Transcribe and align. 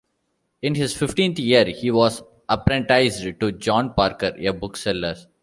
In 0.63 0.73
his 0.73 0.97
fifteenth 0.97 1.37
year 1.37 1.63
he 1.65 1.91
was 1.91 2.23
apprenticed 2.49 3.39
to 3.39 3.51
John 3.51 3.93
Parker, 3.93 4.33
a 4.35 4.49
bookseller. 4.51 5.13